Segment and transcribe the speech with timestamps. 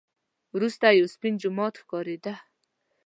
[0.55, 2.33] وروسته یو سپین جومات ښکارېده.